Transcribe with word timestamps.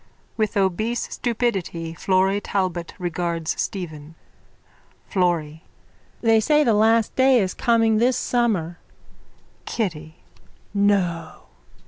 (With 0.35 0.57
obese 0.57 1.13
stupidity 1.13 1.93
Florry 1.93 2.41
Talbot 2.41 2.95
regards 2.97 3.53
Stephen.) 3.61 4.15
FLORRY: 5.05 5.63
They 6.21 6.39
say 6.39 6.63
the 6.63 6.73
last 6.73 7.15
day 7.15 7.37
is 7.39 7.53
coming 7.53 7.97
this 7.97 8.17
summer. 8.17 8.79
KITTY: 9.65 10.15
No! 10.73 11.43